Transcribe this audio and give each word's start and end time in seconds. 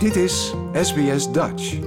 Dit 0.00 0.16
is 0.16 0.54
SBS 0.72 1.32
Dutch. 1.32 1.78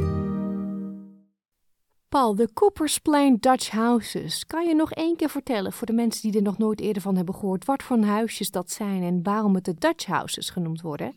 Paul, 2.10 2.35
de 2.35 2.53
Coopers 2.53 2.99
Plain 2.99 3.37
Dutch 3.39 3.69
Houses. 3.69 4.46
Kan 4.46 4.67
je 4.67 4.75
nog 4.75 4.91
één 4.91 5.15
keer 5.15 5.29
vertellen 5.29 5.71
voor 5.71 5.88
de 5.88 5.94
mensen 5.94 6.21
die 6.31 6.39
er 6.39 6.46
nog 6.46 6.57
nooit 6.57 6.79
eerder 6.81 7.02
van 7.02 7.15
hebben 7.15 7.36
gehoord, 7.36 7.65
wat 7.65 7.84
voor 7.84 7.97
huisjes 7.97 8.52
dat 8.52 8.70
zijn 8.70 9.04
en 9.04 9.23
waarom 9.23 9.55
het 9.55 9.65
de 9.65 9.73
Dutch 9.73 10.05
Houses 10.05 10.49
genoemd 10.49 10.81
worden? 10.81 11.13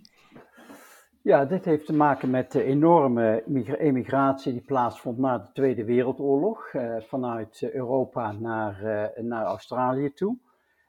Ja, 1.23 1.45
dit 1.45 1.65
heeft 1.65 1.87
te 1.87 1.93
maken 1.93 2.31
met 2.31 2.53
de 2.53 2.63
enorme 2.63 3.43
emigratie 3.79 4.53
die 4.53 4.65
plaatsvond 4.65 5.19
na 5.19 5.39
de 5.39 5.53
Tweede 5.53 5.85
Wereldoorlog, 5.85 6.67
eh, 6.73 6.97
vanuit 7.01 7.69
Europa 7.73 8.33
naar, 8.33 8.83
eh, 8.83 9.23
naar 9.23 9.45
Australië 9.45 10.13
toe. 10.13 10.39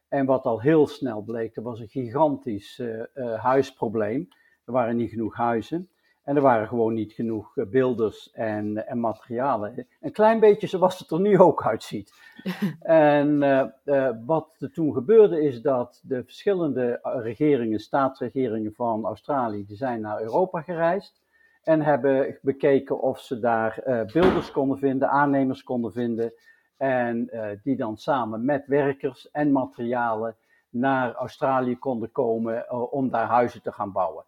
En 0.07 0.25
wat 0.25 0.43
al 0.43 0.61
heel 0.61 0.87
snel 0.87 1.21
bleek, 1.21 1.55
er 1.55 1.63
was 1.63 1.79
een 1.79 1.89
gigantisch 1.89 2.79
uh, 2.79 3.03
uh, 3.15 3.43
huisprobleem. 3.43 4.27
Er 4.65 4.73
waren 4.73 4.95
niet 4.95 5.09
genoeg 5.09 5.35
huizen. 5.35 5.89
En 6.27 6.35
er 6.35 6.41
waren 6.41 6.67
gewoon 6.67 6.93
niet 6.93 7.13
genoeg 7.13 7.57
eh, 7.57 7.65
beelders 7.65 8.31
en, 8.31 8.87
en 8.87 8.99
materialen. 8.99 9.87
Een 10.01 10.11
klein 10.11 10.39
beetje 10.39 10.67
zoals 10.67 10.99
het 10.99 11.11
er 11.11 11.19
nu 11.19 11.39
ook 11.39 11.65
uitziet. 11.65 12.13
en 12.81 13.41
uh, 13.41 13.65
uh, 13.85 14.09
wat 14.25 14.55
er 14.59 14.71
toen 14.71 14.93
gebeurde 14.93 15.41
is 15.41 15.61
dat 15.61 16.01
de 16.03 16.23
verschillende 16.23 16.99
regeringen, 17.01 17.79
staatsregeringen 17.79 18.73
van 18.73 19.05
Australië, 19.05 19.65
die 19.65 19.77
zijn 19.77 20.01
naar 20.01 20.21
Europa 20.21 20.61
gereisd. 20.61 21.21
En 21.63 21.81
hebben 21.81 22.37
bekeken 22.41 23.01
of 23.01 23.19
ze 23.19 23.39
daar 23.39 23.83
uh, 23.85 24.01
beelders 24.13 24.51
konden 24.51 24.77
vinden, 24.77 25.09
aannemers 25.09 25.63
konden 25.63 25.91
vinden. 25.91 26.33
En 26.77 27.29
die 27.63 27.75
dan 27.75 27.97
samen 27.97 28.45
met 28.45 28.67
werkers 28.67 29.31
en 29.31 29.51
materialen 29.51 30.35
naar 30.69 31.13
Australië 31.13 31.77
konden 31.77 32.11
komen 32.11 32.91
om 32.91 33.09
daar 33.09 33.27
huizen 33.27 33.61
te 33.61 33.71
gaan 33.71 33.91
bouwen. 33.91 34.25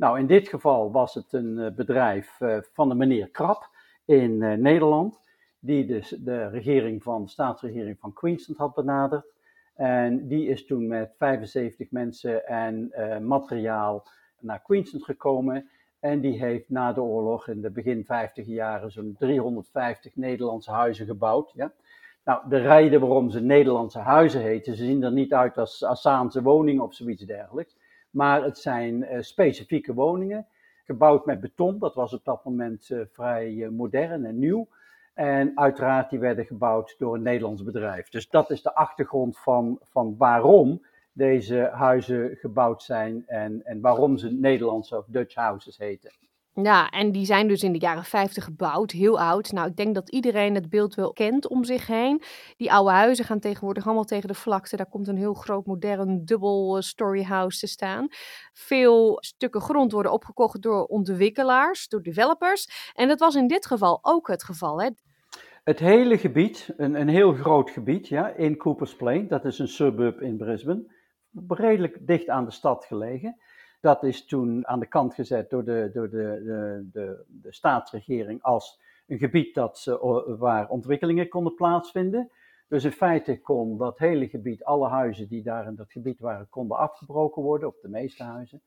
Nou, 0.00 0.18
in 0.18 0.26
dit 0.26 0.48
geval 0.48 0.92
was 0.92 1.14
het 1.14 1.32
een 1.32 1.58
eh, 1.58 1.72
bedrijf 1.72 2.40
uh, 2.40 2.56
van 2.72 2.88
de 2.88 2.94
meneer 2.94 3.28
Krap 3.28 3.68
in 4.04 4.30
uh, 4.40 4.52
Nederland, 4.52 5.20
die 5.58 5.86
dus 5.86 6.08
de 6.08 6.48
regering 6.48 7.02
van, 7.02 7.28
staatsregering 7.28 7.98
van 7.98 8.12
Queensland 8.12 8.60
had 8.60 8.74
benaderd. 8.74 9.24
En 9.74 10.28
die 10.28 10.48
is 10.48 10.66
toen 10.66 10.86
met 10.86 11.14
75 11.16 11.90
mensen 11.90 12.46
en 12.46 12.90
materiaal 13.26 14.06
naar 14.38 14.62
Queensland 14.62 15.04
gekomen. 15.04 15.70
En 15.98 16.20
die 16.20 16.38
heeft 16.38 16.68
na 16.68 16.92
de 16.92 17.02
oorlog 17.02 17.48
in 17.48 17.60
de 17.60 17.70
begin 17.70 18.04
50 18.04 18.46
jaren 18.46 18.90
zo'n 18.90 19.16
350 19.18 20.16
Nederlandse 20.16 20.70
huizen 20.70 21.06
gebouwd. 21.06 21.52
Ja? 21.54 21.72
Nou, 22.24 22.48
de 22.48 22.58
reden 22.58 23.00
waarom 23.00 23.30
ze 23.30 23.40
Nederlandse 23.40 23.98
huizen 23.98 24.40
heten, 24.40 24.76
ze 24.76 24.84
zien 24.84 25.02
er 25.02 25.12
niet 25.12 25.32
uit 25.32 25.58
als 25.58 25.84
Assaanse 25.84 26.42
woningen 26.42 26.84
of 26.84 26.94
zoiets 26.94 27.24
dergelijks. 27.24 27.76
Maar 28.10 28.42
het 28.42 28.58
zijn 28.58 29.02
uh, 29.02 29.20
specifieke 29.20 29.94
woningen, 29.94 30.46
gebouwd 30.84 31.26
met 31.26 31.40
beton. 31.40 31.78
Dat 31.78 31.94
was 31.94 32.12
op 32.12 32.24
dat 32.24 32.44
moment 32.44 32.88
uh, 32.90 33.00
vrij 33.12 33.52
uh, 33.52 33.68
modern 33.68 34.24
en 34.24 34.38
nieuw. 34.38 34.68
En 35.14 35.58
uiteraard, 35.58 36.10
die 36.10 36.18
werden 36.18 36.44
gebouwd 36.44 36.94
door 36.98 37.14
een 37.14 37.22
Nederlands 37.22 37.62
bedrijf. 37.62 38.08
Dus 38.08 38.28
dat 38.28 38.50
is 38.50 38.62
de 38.62 38.74
achtergrond 38.74 39.38
van, 39.38 39.78
van 39.82 40.16
waarom 40.18 40.86
deze 41.12 41.70
huizen 41.72 42.36
gebouwd 42.36 42.82
zijn 42.82 43.26
en, 43.26 43.64
en 43.64 43.80
waarom 43.80 44.18
ze 44.18 44.32
Nederlandse 44.32 44.96
of 44.96 45.06
Dutch 45.08 45.34
houses 45.34 45.78
heten. 45.78 46.10
Ja, 46.62 46.88
en 46.88 47.12
die 47.12 47.24
zijn 47.24 47.48
dus 47.48 47.62
in 47.62 47.72
de 47.72 47.78
jaren 47.78 48.04
50 48.04 48.44
gebouwd, 48.44 48.90
heel 48.90 49.20
oud. 49.20 49.52
Nou, 49.52 49.68
ik 49.68 49.76
denk 49.76 49.94
dat 49.94 50.10
iedereen 50.10 50.54
het 50.54 50.68
beeld 50.68 50.94
wel 50.94 51.12
kent 51.12 51.48
om 51.48 51.64
zich 51.64 51.86
heen. 51.86 52.22
Die 52.56 52.72
oude 52.72 52.90
huizen 52.90 53.24
gaan 53.24 53.40
tegenwoordig 53.40 53.86
allemaal 53.86 54.04
tegen 54.04 54.28
de 54.28 54.34
vlakte. 54.34 54.76
Daar 54.76 54.88
komt 54.88 55.08
een 55.08 55.16
heel 55.16 55.34
groot, 55.34 55.66
modern, 55.66 56.24
dubbel 56.24 56.76
eh, 56.76 56.82
story 56.82 57.22
house 57.22 57.58
te 57.58 57.66
staan. 57.66 58.08
Veel 58.52 59.16
stukken 59.20 59.60
grond 59.60 59.92
worden 59.92 60.12
opgekocht 60.12 60.62
door 60.62 60.84
ontwikkelaars, 60.84 61.88
door 61.88 62.02
developers. 62.02 62.92
En 62.94 63.08
dat 63.08 63.18
was 63.20 63.34
in 63.34 63.46
dit 63.46 63.66
geval 63.66 63.98
ook 64.02 64.28
het 64.28 64.44
geval, 64.44 64.82
hè? 64.82 64.88
Het 65.64 65.78
hele 65.78 66.18
gebied, 66.18 66.72
een, 66.76 67.00
een 67.00 67.08
heel 67.08 67.32
groot 67.32 67.70
gebied, 67.70 68.08
ja, 68.08 68.28
in 68.28 68.56
Coopers 68.56 68.96
Plain, 68.96 69.28
dat 69.28 69.44
is 69.44 69.58
een 69.58 69.68
suburb 69.68 70.20
in 70.20 70.36
Brisbane, 70.36 70.92
redelijk 71.48 72.06
dicht 72.06 72.28
aan 72.28 72.44
de 72.44 72.50
stad 72.50 72.84
gelegen. 72.84 73.40
Dat 73.80 74.02
is 74.02 74.24
toen 74.26 74.66
aan 74.66 74.80
de 74.80 74.86
kant 74.86 75.14
gezet 75.14 75.50
door 75.50 75.64
de, 75.64 75.90
door 75.92 76.10
de, 76.10 76.42
de, 76.44 76.88
de, 76.92 77.24
de 77.26 77.52
staatsregering 77.52 78.42
als 78.42 78.80
een 79.06 79.18
gebied 79.18 79.54
dat 79.54 79.78
ze, 79.78 80.34
waar 80.38 80.68
ontwikkelingen 80.68 81.28
konden 81.28 81.54
plaatsvinden. 81.54 82.30
Dus 82.68 82.84
in 82.84 82.92
feite 82.92 83.40
kon 83.40 83.78
dat 83.78 83.98
hele 83.98 84.28
gebied, 84.28 84.64
alle 84.64 84.88
huizen 84.88 85.28
die 85.28 85.42
daar 85.42 85.66
in 85.66 85.74
dat 85.74 85.92
gebied 85.92 86.20
waren, 86.20 86.48
konden 86.48 86.76
afgebroken 86.76 87.42
worden, 87.42 87.68
op 87.68 87.78
de 87.82 87.88
meeste 87.88 88.22
huizen. 88.22 88.62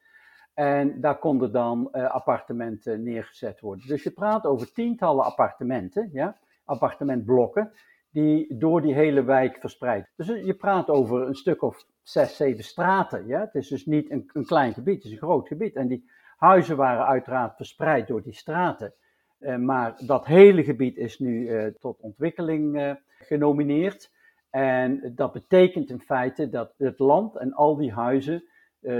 En 0.53 1.01
daar 1.01 1.19
konden 1.19 1.51
dan 1.51 1.89
uh, 1.91 2.11
appartementen 2.11 3.03
neergezet 3.03 3.59
worden. 3.59 3.87
Dus 3.87 4.03
je 4.03 4.11
praat 4.11 4.45
over 4.45 4.71
tientallen 4.73 5.25
appartementen, 5.25 6.09
ja, 6.11 6.37
appartementblokken, 6.65 7.71
die 8.09 8.57
door 8.57 8.81
die 8.81 8.93
hele 8.93 9.23
wijk 9.23 9.57
verspreid. 9.59 10.11
Dus 10.15 10.27
je 10.27 10.53
praat 10.53 10.89
over 10.89 11.27
een 11.27 11.35
stuk 11.35 11.61
of 11.61 11.85
zes, 12.03 12.35
zeven 12.35 12.63
straten. 12.63 13.27
Ja? 13.27 13.39
Het 13.39 13.55
is 13.55 13.67
dus 13.67 13.85
niet 13.85 14.11
een, 14.11 14.29
een 14.33 14.45
klein 14.45 14.73
gebied, 14.73 14.95
het 14.95 15.05
is 15.05 15.11
een 15.11 15.17
groot 15.17 15.47
gebied. 15.47 15.75
En 15.75 15.87
die 15.87 16.09
huizen 16.37 16.77
waren 16.77 17.05
uiteraard 17.05 17.55
verspreid 17.55 18.07
door 18.07 18.21
die 18.21 18.33
straten. 18.33 18.93
Uh, 19.39 19.55
maar 19.55 19.95
dat 20.05 20.25
hele 20.25 20.63
gebied 20.63 20.97
is 20.97 21.19
nu 21.19 21.49
uh, 21.49 21.67
tot 21.79 21.99
ontwikkeling 21.99 22.75
uh, 22.75 22.91
genomineerd. 23.19 24.11
En 24.49 25.13
dat 25.15 25.33
betekent 25.33 25.89
in 25.89 25.99
feite 25.99 26.49
dat 26.49 26.73
het 26.77 26.99
land 26.99 27.35
en 27.35 27.53
al 27.53 27.75
die 27.75 27.91
huizen 27.91 28.43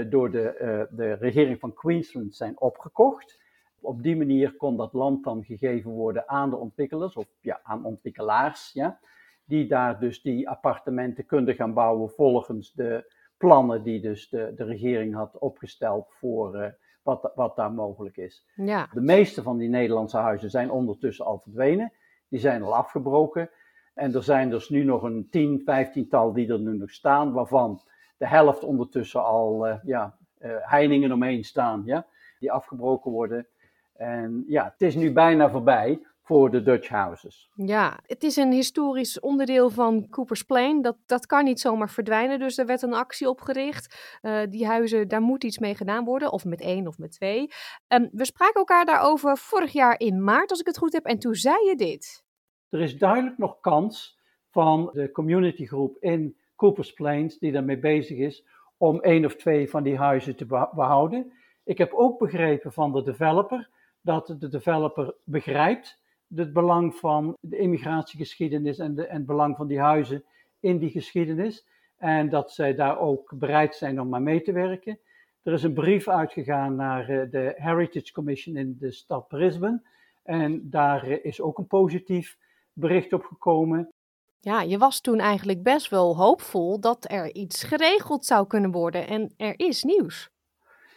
door 0.08 0.30
de, 0.30 0.86
de 0.90 1.12
regering 1.12 1.60
van 1.60 1.74
Queensland 1.74 2.36
zijn 2.36 2.60
opgekocht. 2.60 3.38
Op 3.80 4.02
die 4.02 4.16
manier 4.16 4.56
kon 4.56 4.76
dat 4.76 4.92
land 4.92 5.24
dan 5.24 5.44
gegeven 5.44 5.90
worden 5.90 6.28
aan 6.28 6.50
de 6.50 6.56
ontwikkelaars, 6.56 7.14
of 7.14 7.26
ja, 7.40 7.60
aan 7.62 7.84
ontwikkelaars. 7.84 8.72
Ja? 8.72 8.98
Die 9.44 9.66
daar 9.66 9.98
dus 9.98 10.22
die 10.22 10.48
appartementen 10.48 11.26
kunnen 11.26 11.54
gaan 11.54 11.74
bouwen 11.74 12.10
volgens 12.10 12.72
de 12.72 13.12
plannen 13.36 13.82
die 13.82 14.00
dus 14.00 14.28
de, 14.28 14.52
de 14.56 14.64
regering 14.64 15.14
had 15.14 15.38
opgesteld 15.38 16.06
voor 16.08 16.56
uh, 16.56 16.66
wat, 17.02 17.32
wat 17.34 17.56
daar 17.56 17.72
mogelijk 17.72 18.16
is. 18.16 18.46
Ja. 18.54 18.88
De 18.92 19.00
meeste 19.00 19.42
van 19.42 19.58
die 19.58 19.68
Nederlandse 19.68 20.16
huizen 20.16 20.50
zijn 20.50 20.70
ondertussen 20.70 21.24
al 21.24 21.38
verdwenen, 21.38 21.92
die 22.28 22.40
zijn 22.40 22.62
al 22.62 22.74
afgebroken. 22.74 23.50
En 23.94 24.14
er 24.14 24.22
zijn 24.22 24.50
dus 24.50 24.68
nu 24.68 24.84
nog 24.84 25.02
een 25.02 25.28
10, 25.30 25.62
15 25.64 26.08
tal 26.08 26.32
die 26.32 26.52
er 26.52 26.60
nu 26.60 26.76
nog 26.76 26.90
staan, 26.90 27.32
waarvan 27.32 27.82
de 28.16 28.26
helft 28.26 28.64
ondertussen 28.64 29.24
al 29.24 29.68
uh, 29.68 29.74
ja, 29.82 30.16
uh, 30.40 30.56
heiningen 30.60 31.12
omheen 31.12 31.44
staan, 31.44 31.82
ja, 31.84 32.06
die 32.38 32.52
afgebroken 32.52 33.10
worden. 33.10 33.46
En 33.92 34.44
ja, 34.48 34.64
het 34.64 34.82
is 34.82 34.94
nu 34.94 35.12
bijna 35.12 35.50
voorbij 35.50 36.06
voor 36.24 36.50
de 36.50 36.62
Dutch 36.62 36.88
houses. 36.88 37.50
Ja, 37.54 37.98
het 38.06 38.22
is 38.22 38.36
een 38.36 38.52
historisch 38.52 39.20
onderdeel 39.20 39.70
van 39.70 40.08
Cooper's 40.08 40.42
Plain. 40.42 40.82
Dat, 40.82 40.96
dat 41.06 41.26
kan 41.26 41.44
niet 41.44 41.60
zomaar 41.60 41.90
verdwijnen. 41.90 42.38
Dus 42.38 42.58
er 42.58 42.66
werd 42.66 42.82
een 42.82 42.94
actie 42.94 43.28
opgericht. 43.28 44.18
Uh, 44.22 44.40
die 44.48 44.66
huizen, 44.66 45.08
daar 45.08 45.20
moet 45.20 45.44
iets 45.44 45.58
mee 45.58 45.74
gedaan 45.74 46.04
worden. 46.04 46.32
Of 46.32 46.44
met 46.44 46.60
één 46.60 46.86
of 46.86 46.98
met 46.98 47.12
twee. 47.12 47.50
Um, 47.88 48.08
we 48.12 48.24
spraken 48.24 48.54
elkaar 48.54 48.84
daarover 48.84 49.38
vorig 49.38 49.72
jaar 49.72 50.00
in 50.00 50.24
maart, 50.24 50.50
als 50.50 50.60
ik 50.60 50.66
het 50.66 50.78
goed 50.78 50.92
heb. 50.92 51.04
En 51.04 51.18
toen 51.18 51.34
zei 51.34 51.68
je 51.68 51.76
dit. 51.76 52.24
Er 52.68 52.80
is 52.80 52.98
duidelijk 52.98 53.38
nog 53.38 53.60
kans 53.60 54.18
van 54.50 54.90
de 54.92 55.10
communitygroep 55.10 55.96
in 56.00 56.36
Cooper's 56.56 56.92
Plains 56.92 57.38
die 57.38 57.52
daarmee 57.52 57.78
bezig 57.78 58.18
is 58.18 58.44
om 58.76 59.00
één 59.00 59.24
of 59.24 59.36
twee 59.36 59.70
van 59.70 59.82
die 59.82 59.96
huizen 59.96 60.36
te 60.36 60.46
behouden. 60.46 61.32
Ik 61.64 61.78
heb 61.78 61.92
ook 61.92 62.18
begrepen 62.18 62.72
van 62.72 62.92
de 62.92 63.02
developer 63.02 63.70
dat 64.00 64.36
de 64.38 64.48
developer 64.48 65.14
begrijpt 65.24 66.02
het 66.36 66.52
belang 66.52 66.94
van 66.94 67.36
de 67.40 67.56
immigratiegeschiedenis 67.56 68.78
en, 68.78 68.94
de, 68.94 69.06
en 69.06 69.16
het 69.16 69.26
belang 69.26 69.56
van 69.56 69.66
die 69.66 69.80
huizen 69.80 70.24
in 70.60 70.78
die 70.78 70.90
geschiedenis. 70.90 71.66
En 71.96 72.28
dat 72.28 72.52
zij 72.52 72.74
daar 72.74 72.98
ook 72.98 73.32
bereid 73.38 73.74
zijn 73.74 74.00
om 74.00 74.08
maar 74.08 74.22
mee 74.22 74.42
te 74.42 74.52
werken. 74.52 74.98
Er 75.42 75.52
is 75.52 75.62
een 75.62 75.74
brief 75.74 76.08
uitgegaan 76.08 76.74
naar 76.74 77.08
eh, 77.08 77.30
de 77.30 77.52
Heritage 77.56 78.12
Commission 78.12 78.56
in 78.56 78.76
de 78.78 78.92
stad 78.92 79.28
Brisbane. 79.28 79.82
En 80.22 80.70
daar 80.70 81.02
eh, 81.02 81.24
is 81.24 81.40
ook 81.40 81.58
een 81.58 81.66
positief 81.66 82.36
bericht 82.72 83.12
op 83.12 83.24
gekomen. 83.24 83.92
Ja, 84.40 84.62
je 84.62 84.78
was 84.78 85.00
toen 85.00 85.18
eigenlijk 85.18 85.62
best 85.62 85.88
wel 85.88 86.16
hoopvol 86.16 86.80
dat 86.80 87.10
er 87.10 87.34
iets 87.34 87.62
geregeld 87.62 88.24
zou 88.24 88.46
kunnen 88.46 88.70
worden. 88.70 89.06
En 89.06 89.32
er 89.36 89.54
is 89.56 89.82
nieuws. 89.82 90.30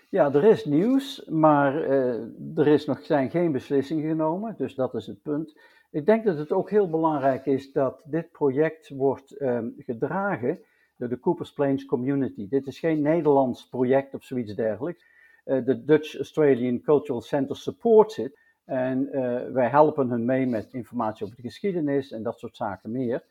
Ja, 0.09 0.33
er 0.33 0.43
is 0.43 0.65
nieuws, 0.65 1.25
maar 1.25 1.89
uh, 1.89 2.57
er 2.57 2.67
is 2.67 2.85
nog, 2.85 3.01
zijn 3.01 3.29
geen 3.29 3.51
beslissingen 3.51 4.09
genomen, 4.09 4.55
dus 4.57 4.75
dat 4.75 4.93
is 4.93 5.07
het 5.07 5.21
punt. 5.21 5.59
Ik 5.91 6.05
denk 6.05 6.25
dat 6.25 6.37
het 6.37 6.51
ook 6.51 6.69
heel 6.69 6.89
belangrijk 6.89 7.45
is 7.45 7.71
dat 7.71 8.01
dit 8.05 8.31
project 8.31 8.89
wordt 8.89 9.41
um, 9.41 9.73
gedragen 9.77 10.59
door 10.97 11.09
de 11.09 11.19
Coopers 11.19 11.53
Plains 11.53 11.85
Community. 11.85 12.47
Dit 12.49 12.67
is 12.67 12.79
geen 12.79 13.01
Nederlands 13.01 13.69
project 13.69 14.13
of 14.13 14.23
zoiets 14.23 14.55
dergelijks. 14.55 15.05
Uh, 15.45 15.65
de 15.65 15.83
Dutch 15.83 16.15
Australian 16.15 16.81
Cultural 16.81 17.21
Center 17.21 17.55
supports 17.55 18.17
it. 18.17 18.39
En 18.65 19.09
uh, 19.11 19.51
wij 19.51 19.69
helpen 19.69 20.09
hun 20.09 20.25
mee 20.25 20.45
met 20.45 20.73
informatie 20.73 21.25
over 21.25 21.35
de 21.37 21.41
geschiedenis 21.41 22.11
en 22.11 22.23
dat 22.23 22.39
soort 22.39 22.55
zaken 22.55 22.91
meer. 22.91 23.23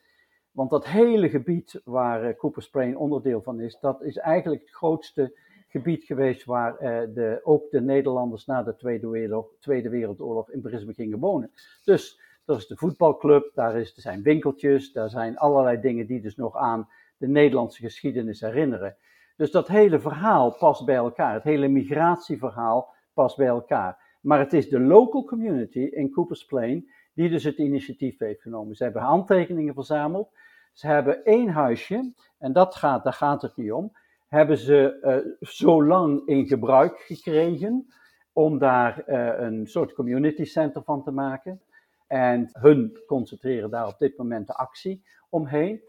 Want 0.50 0.70
dat 0.70 0.86
hele 0.86 1.28
gebied 1.28 1.80
waar 1.84 2.36
Coopers 2.36 2.70
Plain 2.70 2.96
onderdeel 2.96 3.42
van 3.42 3.60
is, 3.60 3.78
dat 3.80 4.02
is 4.02 4.16
eigenlijk 4.16 4.62
het 4.62 4.70
grootste 4.70 5.38
gebied 5.76 6.04
geweest 6.04 6.44
waar 6.44 6.78
de, 6.78 7.40
ook 7.42 7.70
de 7.70 7.80
Nederlanders 7.80 8.46
na 8.46 8.62
de 8.62 8.76
Tweede, 8.76 9.08
Wereldoorlog, 9.08 9.60
Tweede 9.60 9.88
Wereldoorlog 9.88 10.50
in 10.50 10.60
Brisbane 10.60 10.94
gingen 10.94 11.18
wonen. 11.18 11.50
Dus 11.84 12.20
er 12.44 12.56
is 12.56 12.66
de 12.66 12.76
voetbalclub, 12.76 13.50
daar 13.54 13.76
is, 13.76 13.96
er 13.96 14.02
zijn 14.02 14.22
winkeltjes, 14.22 14.92
daar 14.92 15.10
zijn 15.10 15.38
allerlei 15.38 15.80
dingen 15.80 16.06
die 16.06 16.20
dus 16.20 16.36
nog 16.36 16.56
aan 16.56 16.88
de 17.16 17.28
Nederlandse 17.28 17.80
geschiedenis 17.80 18.40
herinneren. 18.40 18.96
Dus 19.36 19.50
dat 19.50 19.68
hele 19.68 20.00
verhaal 20.00 20.56
past 20.56 20.84
bij 20.84 20.94
elkaar, 20.94 21.34
het 21.34 21.42
hele 21.42 21.68
migratieverhaal 21.68 22.94
past 23.14 23.36
bij 23.36 23.46
elkaar. 23.46 24.18
Maar 24.20 24.38
het 24.38 24.52
is 24.52 24.68
de 24.68 24.80
local 24.80 25.24
community 25.24 25.80
in 25.80 26.10
Coopers 26.10 26.44
Plain 26.44 26.90
die 27.14 27.28
dus 27.30 27.44
het 27.44 27.58
initiatief 27.58 28.18
heeft 28.18 28.42
genomen. 28.42 28.74
Ze 28.74 28.84
hebben 28.84 29.02
handtekeningen 29.02 29.74
verzameld. 29.74 30.30
Ze 30.72 30.86
hebben 30.86 31.24
één 31.24 31.48
huisje, 31.48 32.12
en 32.38 32.52
dat 32.52 32.74
gaat, 32.74 33.04
daar 33.04 33.12
gaat 33.12 33.42
het 33.42 33.56
niet 33.56 33.72
om, 33.72 33.92
hebben 34.28 34.58
ze 34.58 34.98
uh, 35.02 35.48
zo 35.48 35.84
lang 35.84 36.26
in 36.26 36.46
gebruik 36.46 36.98
gekregen 36.98 37.86
om 38.32 38.58
daar 38.58 39.02
uh, 39.06 39.46
een 39.46 39.66
soort 39.66 39.92
community 39.92 40.44
center 40.44 40.82
van 40.82 41.02
te 41.02 41.10
maken. 41.10 41.60
En 42.06 42.48
hun 42.52 42.98
concentreren 43.06 43.70
daar 43.70 43.86
op 43.86 43.98
dit 43.98 44.16
moment 44.18 44.46
de 44.46 44.54
actie 44.54 45.04
omheen. 45.28 45.82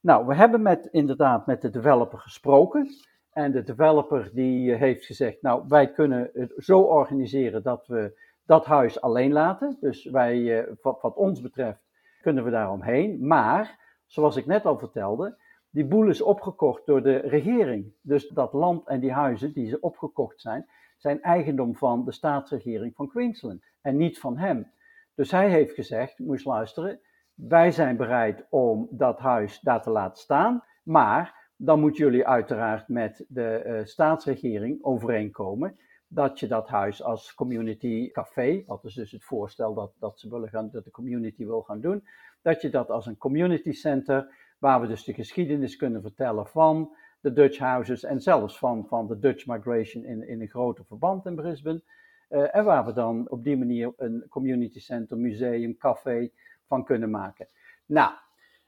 Nou, 0.00 0.26
we 0.26 0.34
hebben 0.34 0.62
met, 0.62 0.88
inderdaad 0.90 1.46
met 1.46 1.60
de 1.60 1.70
developer 1.70 2.18
gesproken. 2.18 2.88
En 3.32 3.52
de 3.52 3.62
developer 3.62 4.30
die 4.34 4.72
eh, 4.72 4.78
heeft 4.78 5.04
gezegd, 5.04 5.42
nou, 5.42 5.64
wij 5.68 5.92
kunnen 5.92 6.30
het 6.32 6.52
zo 6.56 6.80
organiseren 6.80 7.62
dat 7.62 7.86
we 7.86 8.20
dat 8.46 8.64
huis 8.64 9.00
alleen 9.00 9.32
laten. 9.32 9.76
Dus 9.80 10.04
wij, 10.04 10.60
eh, 10.60 10.72
wat, 10.82 11.00
wat 11.00 11.16
ons 11.16 11.40
betreft, 11.40 11.80
kunnen 12.20 12.44
we 12.44 12.50
daar 12.50 12.70
omheen. 12.70 13.26
Maar, 13.26 13.78
zoals 14.06 14.36
ik 14.36 14.46
net 14.46 14.64
al 14.66 14.78
vertelde, 14.78 15.36
die 15.72 15.84
boel 15.84 16.08
is 16.08 16.22
opgekocht 16.22 16.86
door 16.86 17.02
de 17.02 17.16
regering. 17.16 17.92
Dus 18.02 18.28
dat 18.28 18.52
land 18.52 18.86
en 18.86 19.00
die 19.00 19.12
huizen 19.12 19.52
die 19.52 19.68
ze 19.68 19.80
opgekocht 19.80 20.40
zijn, 20.40 20.66
zijn 20.96 21.22
eigendom 21.22 21.76
van 21.76 22.04
de 22.04 22.12
staatsregering 22.12 22.94
van 22.94 23.08
Queensland 23.08 23.62
en 23.80 23.96
niet 23.96 24.18
van 24.18 24.36
hem. 24.36 24.72
Dus 25.14 25.30
hij 25.30 25.50
heeft 25.50 25.74
gezegd, 25.74 26.18
moest 26.18 26.44
luisteren, 26.44 27.00
wij 27.34 27.70
zijn 27.70 27.96
bereid 27.96 28.46
om 28.50 28.88
dat 28.90 29.18
huis 29.18 29.60
daar 29.60 29.82
te 29.82 29.90
laten 29.90 30.22
staan, 30.22 30.64
maar 30.82 31.50
dan 31.56 31.80
moeten 31.80 32.04
jullie 32.04 32.26
uiteraard 32.26 32.88
met 32.88 33.24
de 33.28 33.62
uh, 33.66 33.84
staatsregering 33.84 34.84
overeenkomen 34.84 35.76
dat 36.06 36.40
je 36.40 36.46
dat 36.46 36.68
huis 36.68 37.02
als 37.02 37.34
community 37.34 38.10
café, 38.10 38.62
wat 38.66 38.84
is 38.84 38.94
dus 38.94 39.12
het 39.12 39.24
voorstel 39.24 39.74
dat, 39.74 39.92
dat 39.98 40.18
ze 40.18 40.28
willen 40.28 40.48
gaan, 40.48 40.70
dat 40.72 40.84
de 40.84 40.90
community 40.90 41.44
wil 41.46 41.62
gaan 41.62 41.80
doen, 41.80 42.04
dat 42.42 42.60
je 42.60 42.70
dat 42.70 42.90
als 42.90 43.06
een 43.06 43.16
community 43.16 43.72
center, 43.72 44.34
waar 44.62 44.80
we 44.80 44.86
dus 44.86 45.04
de 45.04 45.14
geschiedenis 45.14 45.76
kunnen 45.76 46.02
vertellen 46.02 46.46
van 46.46 46.94
de 47.20 47.32
Dutch 47.32 47.58
houses 47.58 48.04
en 48.04 48.20
zelfs 48.20 48.58
van, 48.58 48.86
van 48.86 49.06
de 49.06 49.18
Dutch 49.18 49.46
migration 49.46 50.04
in, 50.04 50.28
in 50.28 50.40
een 50.40 50.48
groter 50.48 50.84
verband 50.84 51.26
in 51.26 51.34
Brisbane. 51.34 51.82
Uh, 52.30 52.56
en 52.56 52.64
waar 52.64 52.84
we 52.84 52.92
dan 52.92 53.30
op 53.30 53.44
die 53.44 53.56
manier 53.56 53.92
een 53.96 54.26
community 54.28 54.80
center, 54.80 55.18
museum, 55.18 55.76
café 55.76 56.30
van 56.66 56.84
kunnen 56.84 57.10
maken. 57.10 57.46
Nou, 57.86 58.12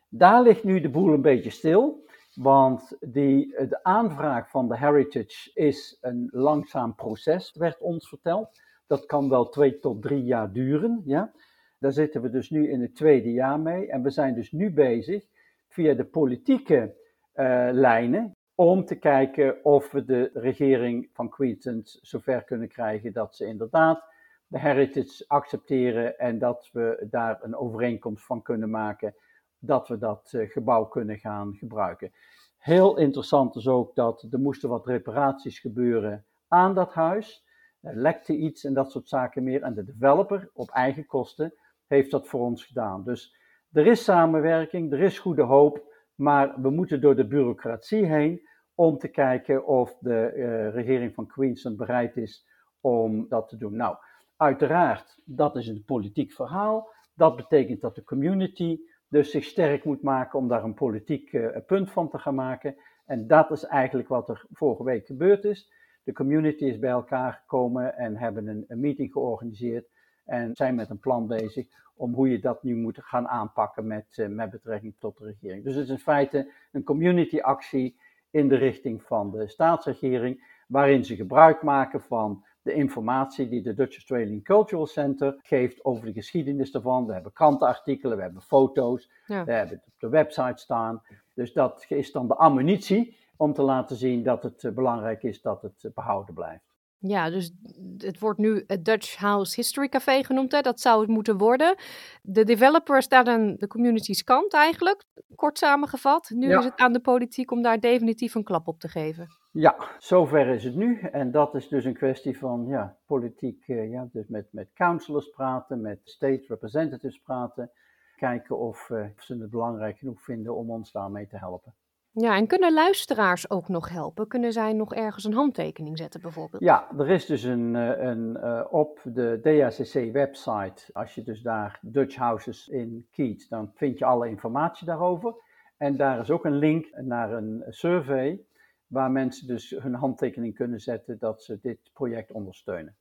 daar 0.08 0.42
ligt 0.42 0.64
nu 0.64 0.80
de 0.80 0.90
boel 0.90 1.12
een 1.12 1.22
beetje 1.22 1.50
stil. 1.50 2.04
Want 2.34 2.96
die, 3.00 3.66
de 3.68 3.82
aanvraag 3.82 4.50
van 4.50 4.68
de 4.68 4.78
Heritage 4.78 5.50
is 5.54 5.98
een 6.00 6.28
langzaam 6.32 6.94
proces, 6.94 7.52
werd 7.52 7.80
ons 7.80 8.08
verteld. 8.08 8.60
Dat 8.86 9.06
kan 9.06 9.28
wel 9.28 9.48
twee 9.48 9.78
tot 9.78 10.02
drie 10.02 10.22
jaar 10.22 10.52
duren. 10.52 11.02
Ja? 11.04 11.32
Daar 11.78 11.92
zitten 11.92 12.22
we 12.22 12.30
dus 12.30 12.50
nu 12.50 12.70
in 12.70 12.80
het 12.80 12.96
tweede 12.96 13.32
jaar 13.32 13.60
mee. 13.60 13.90
En 13.90 14.02
we 14.02 14.10
zijn 14.10 14.34
dus 14.34 14.52
nu 14.52 14.72
bezig 14.72 15.32
via 15.74 15.94
de 15.94 16.04
politieke 16.04 16.94
uh, 17.34 17.68
lijnen 17.72 18.32
om 18.54 18.84
te 18.84 18.94
kijken 18.94 19.64
of 19.64 19.90
we 19.90 20.04
de 20.04 20.30
regering 20.34 21.08
van 21.12 21.28
Queensland 21.28 21.98
zover 22.02 22.44
kunnen 22.44 22.68
krijgen 22.68 23.12
dat 23.12 23.36
ze 23.36 23.46
inderdaad 23.46 24.04
de 24.46 24.58
heritage 24.58 25.24
accepteren 25.26 26.18
en 26.18 26.38
dat 26.38 26.68
we 26.72 27.06
daar 27.10 27.42
een 27.42 27.56
overeenkomst 27.56 28.24
van 28.24 28.42
kunnen 28.42 28.70
maken 28.70 29.14
dat 29.58 29.88
we 29.88 29.98
dat 29.98 30.32
uh, 30.34 30.50
gebouw 30.50 30.84
kunnen 30.84 31.18
gaan 31.18 31.54
gebruiken. 31.54 32.12
Heel 32.58 32.96
interessant 32.96 33.56
is 33.56 33.68
ook 33.68 33.94
dat 33.94 34.26
er 34.30 34.40
moesten 34.40 34.68
wat 34.68 34.86
reparaties 34.86 35.58
gebeuren 35.58 36.24
aan 36.48 36.74
dat 36.74 36.92
huis. 36.92 37.44
Er 37.80 37.96
lekte 37.96 38.36
iets 38.36 38.64
en 38.64 38.74
dat 38.74 38.90
soort 38.90 39.08
zaken 39.08 39.42
meer. 39.42 39.62
En 39.62 39.74
de 39.74 39.84
developer 39.84 40.50
op 40.52 40.70
eigen 40.70 41.06
kosten 41.06 41.54
heeft 41.86 42.10
dat 42.10 42.26
voor 42.26 42.40
ons 42.40 42.64
gedaan. 42.64 43.04
Dus 43.04 43.36
er 43.74 43.86
is 43.86 44.04
samenwerking, 44.04 44.92
er 44.92 45.00
is 45.00 45.18
goede 45.18 45.42
hoop, 45.42 45.92
maar 46.14 46.60
we 46.60 46.70
moeten 46.70 47.00
door 47.00 47.16
de 47.16 47.26
bureaucratie 47.26 48.04
heen 48.04 48.48
om 48.74 48.98
te 48.98 49.08
kijken 49.08 49.66
of 49.66 49.96
de 50.00 50.32
uh, 50.36 50.74
regering 50.74 51.14
van 51.14 51.26
Queensland 51.26 51.76
bereid 51.76 52.16
is 52.16 52.46
om 52.80 53.28
dat 53.28 53.48
te 53.48 53.56
doen. 53.56 53.76
Nou, 53.76 53.96
uiteraard, 54.36 55.20
dat 55.24 55.56
is 55.56 55.68
een 55.68 55.82
politiek 55.86 56.32
verhaal. 56.32 56.92
Dat 57.14 57.36
betekent 57.36 57.80
dat 57.80 57.94
de 57.94 58.04
community 58.04 58.78
dus 59.08 59.30
zich 59.30 59.44
sterk 59.44 59.84
moet 59.84 60.02
maken 60.02 60.38
om 60.38 60.48
daar 60.48 60.64
een 60.64 60.74
politiek 60.74 61.32
uh, 61.32 61.56
punt 61.66 61.90
van 61.90 62.10
te 62.10 62.18
gaan 62.18 62.34
maken. 62.34 62.76
En 63.06 63.26
dat 63.26 63.50
is 63.50 63.64
eigenlijk 63.64 64.08
wat 64.08 64.28
er 64.28 64.46
vorige 64.50 64.84
week 64.84 65.06
gebeurd 65.06 65.44
is. 65.44 65.72
De 66.04 66.12
community 66.12 66.64
is 66.64 66.78
bij 66.78 66.90
elkaar 66.90 67.32
gekomen 67.32 67.96
en 67.96 68.16
hebben 68.16 68.46
een, 68.46 68.64
een 68.68 68.80
meeting 68.80 69.12
georganiseerd 69.12 69.86
en 70.24 70.54
zijn 70.54 70.74
met 70.74 70.90
een 70.90 70.98
plan 70.98 71.26
bezig 71.26 71.66
om 71.96 72.14
hoe 72.14 72.30
je 72.30 72.38
dat 72.38 72.62
nu 72.62 72.76
moet 72.76 72.98
gaan 73.02 73.28
aanpakken 73.28 73.86
met, 73.86 74.16
uh, 74.16 74.26
met 74.28 74.50
betrekking 74.50 74.94
tot 74.98 75.18
de 75.18 75.24
regering. 75.24 75.64
Dus 75.64 75.74
het 75.74 75.84
is 75.84 75.90
in 75.90 75.98
feite 75.98 76.52
een 76.72 76.84
community 76.84 77.40
actie 77.40 77.96
in 78.30 78.48
de 78.48 78.56
richting 78.56 79.02
van 79.02 79.30
de 79.30 79.48
staatsregering, 79.48 80.62
waarin 80.68 81.04
ze 81.04 81.16
gebruik 81.16 81.62
maken 81.62 82.00
van 82.00 82.44
de 82.62 82.72
informatie 82.72 83.48
die 83.48 83.62
de 83.62 83.74
Dutch 83.74 83.94
Australian 83.94 84.42
Cultural 84.42 84.86
Center 84.86 85.38
geeft 85.42 85.84
over 85.84 86.06
de 86.06 86.12
geschiedenis 86.12 86.70
daarvan. 86.70 87.06
We 87.06 87.12
hebben 87.12 87.32
krantenartikelen, 87.32 88.16
we 88.16 88.22
hebben 88.22 88.42
foto's, 88.42 89.10
we 89.26 89.34
hebben 89.34 89.68
het 89.68 89.86
op 89.86 89.98
de 89.98 90.08
website 90.08 90.62
staan. 90.62 91.02
Dus 91.34 91.52
dat 91.52 91.84
is 91.88 92.12
dan 92.12 92.28
de 92.28 92.34
ammunitie 92.34 93.16
om 93.36 93.52
te 93.52 93.62
laten 93.62 93.96
zien 93.96 94.22
dat 94.22 94.42
het 94.42 94.64
eh, 94.64 94.72
belangrijk 94.72 95.22
is 95.22 95.40
dat 95.40 95.62
het 95.62 95.84
eh, 95.84 95.92
behouden 95.94 96.34
blijft. 96.34 96.73
Ja, 96.98 97.30
dus 97.30 97.52
het 97.96 98.18
wordt 98.18 98.38
nu 98.38 98.64
het 98.66 98.84
Dutch 98.84 99.16
House 99.16 99.54
History 99.54 99.88
Café 99.88 100.24
genoemd. 100.24 100.52
Hè? 100.52 100.60
Dat 100.60 100.80
zou 100.80 101.00
het 101.00 101.08
moeten 101.10 101.38
worden. 101.38 101.76
De 102.22 102.44
developer 102.44 103.02
staat 103.02 103.26
aan 103.26 103.54
de 103.56 103.66
community's 103.66 104.24
kant 104.24 104.54
eigenlijk, 104.54 105.04
kort 105.34 105.58
samengevat. 105.58 106.30
Nu 106.34 106.56
is 106.58 106.64
het 106.64 106.76
aan 106.76 106.92
de 106.92 107.00
politiek 107.00 107.50
om 107.50 107.62
daar 107.62 107.80
definitief 107.80 108.34
een 108.34 108.44
klap 108.44 108.68
op 108.68 108.80
te 108.80 108.88
geven. 108.88 109.28
Ja, 109.52 109.76
zover 109.98 110.46
is 110.46 110.64
het 110.64 110.74
nu. 110.74 111.00
En 111.00 111.30
dat 111.30 111.54
is 111.54 111.68
dus 111.68 111.84
een 111.84 111.94
kwestie 111.94 112.38
van 112.38 112.66
ja, 112.66 112.96
politiek, 113.06 113.64
eh, 113.66 113.90
ja, 113.90 114.08
dus 114.12 114.28
met, 114.28 114.46
met 114.50 114.72
councillors 114.74 115.30
praten, 115.30 115.80
met 115.80 116.00
state 116.04 116.44
representatives 116.48 117.18
praten. 117.18 117.70
Kijken 118.16 118.58
of, 118.58 118.88
uh, 118.88 119.06
of 119.16 119.22
ze 119.22 119.36
het 119.36 119.50
belangrijk 119.50 119.98
genoeg 119.98 120.22
vinden 120.22 120.56
om 120.56 120.70
ons 120.70 120.92
daarmee 120.92 121.26
te 121.26 121.36
helpen. 121.36 121.74
Ja, 122.16 122.36
en 122.36 122.46
kunnen 122.46 122.72
luisteraars 122.72 123.50
ook 123.50 123.68
nog 123.68 123.88
helpen? 123.88 124.28
Kunnen 124.28 124.52
zij 124.52 124.72
nog 124.72 124.94
ergens 124.94 125.24
een 125.24 125.32
handtekening 125.32 125.98
zetten 125.98 126.20
bijvoorbeeld? 126.20 126.62
Ja, 126.62 126.90
er 126.98 127.10
is 127.10 127.26
dus 127.26 127.42
een, 127.42 127.76
eh, 127.76 128.06
een 128.06 128.36
uh, 128.40 128.64
op 128.70 129.00
de 129.04 129.38
DACC-website, 129.42 130.92
als 130.92 131.14
je 131.14 131.22
dus 131.22 131.42
daar 131.42 131.78
Dutch 131.82 132.16
Houses 132.16 132.68
in 132.68 133.06
kiet, 133.10 133.48
dan 133.48 133.70
vind 133.74 133.98
je 133.98 134.04
alle 134.04 134.28
informatie 134.28 134.86
daarover. 134.86 135.34
En 135.76 135.96
daar 135.96 136.20
is 136.20 136.30
ook 136.30 136.44
een 136.44 136.58
link 136.58 136.90
naar 136.96 137.32
een 137.32 137.64
survey 137.68 138.40
waar 138.86 139.10
mensen 139.10 139.46
dus 139.46 139.70
hun 139.70 139.94
handtekening 139.94 140.54
kunnen 140.54 140.80
zetten 140.80 141.18
dat 141.18 141.42
ze 141.42 141.58
dit 141.60 141.90
project 141.92 142.32
ondersteunen. 142.32 142.96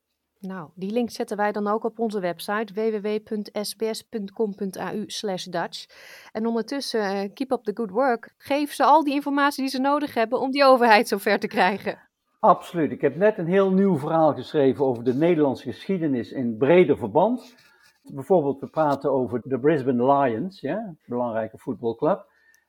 Nou, 0.48 0.70
die 0.76 0.92
link 0.92 1.10
zetten 1.10 1.38
wij 1.38 1.52
dan 1.52 1.68
ook 1.68 1.84
op 1.84 2.00
onze 2.00 2.20
website 2.20 2.74
www.sbs.com.au 2.74 5.06
Dutch. 5.50 5.86
En 6.32 6.46
ondertussen, 6.46 7.00
uh, 7.00 7.30
keep 7.34 7.52
up 7.52 7.64
the 7.64 7.72
good 7.74 7.90
work. 7.90 8.34
Geef 8.38 8.74
ze 8.74 8.84
al 8.84 9.04
die 9.04 9.14
informatie 9.14 9.62
die 9.62 9.72
ze 9.72 9.80
nodig 9.80 10.14
hebben 10.14 10.40
om 10.40 10.52
die 10.52 10.64
overheid 10.64 11.08
zover 11.08 11.40
te 11.40 11.48
krijgen. 11.48 12.00
Absoluut. 12.40 12.92
Ik 12.92 13.02
heb 13.02 13.16
net 13.16 13.38
een 13.38 13.48
heel 13.48 13.72
nieuw 13.72 13.98
verhaal 13.98 14.34
geschreven 14.34 14.86
over 14.86 15.04
de 15.04 15.14
Nederlandse 15.14 15.72
geschiedenis 15.72 16.32
in 16.32 16.58
breder 16.58 16.98
verband. 16.98 17.56
Bijvoorbeeld, 18.02 18.60
we 18.60 18.68
praten 18.68 19.12
over 19.12 19.42
de 19.44 19.60
Brisbane 19.60 20.14
Lions, 20.14 20.60
ja, 20.60 20.96
belangrijke 21.06 21.58
voetbalclub. 21.58 22.26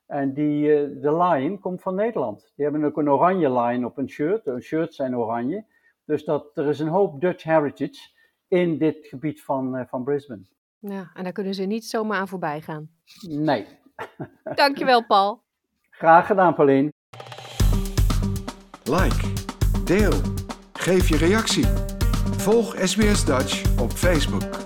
En 0.06 0.34
die, 0.34 0.66
uh, 0.66 1.02
de 1.02 1.16
lion 1.16 1.58
komt 1.58 1.82
van 1.82 1.94
Nederland. 1.94 2.52
Die 2.56 2.64
hebben 2.64 2.84
ook 2.84 2.96
een 2.96 3.10
oranje 3.10 3.52
lion 3.52 3.84
op 3.84 3.98
een 3.98 4.08
shirt. 4.08 4.44
Hun 4.44 4.62
shirts 4.62 4.96
zijn 4.96 5.16
oranje. 5.16 5.64
Dus 6.04 6.24
dat, 6.24 6.56
er 6.56 6.68
is 6.68 6.78
een 6.78 6.88
hoop 6.88 7.20
Dutch 7.20 7.42
heritage 7.42 8.12
in 8.48 8.78
dit 8.78 9.06
gebied 9.06 9.42
van, 9.42 9.76
uh, 9.76 9.82
van 9.86 10.04
Brisbane. 10.04 10.42
Ja, 10.78 11.10
en 11.14 11.22
daar 11.22 11.32
kunnen 11.32 11.54
ze 11.54 11.62
niet 11.62 11.84
zomaar 11.84 12.18
aan 12.18 12.28
voorbij 12.28 12.60
gaan. 12.60 12.90
Nee. 13.28 13.66
Dankjewel, 14.54 15.06
Paul. 15.06 15.42
Graag 15.90 16.26
gedaan, 16.26 16.54
Pauline. 16.54 16.92
Like, 18.84 19.32
deel, 19.84 20.20
geef 20.72 21.08
je 21.08 21.16
reactie. 21.16 21.66
Volg 22.36 22.76
SBS 22.78 23.24
Dutch 23.24 23.80
op 23.80 23.90
Facebook. 23.90 24.63